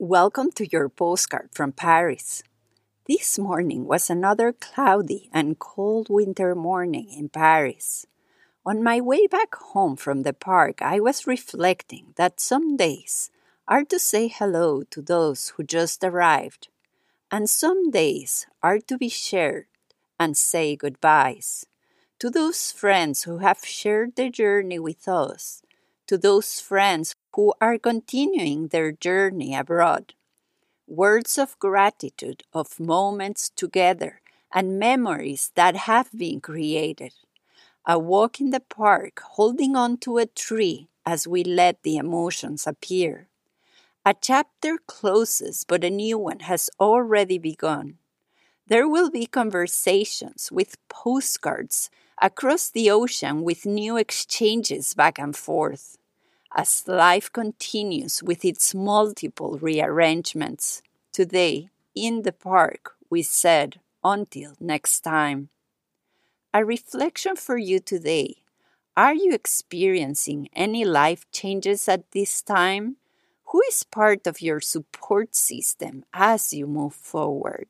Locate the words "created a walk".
36.40-38.40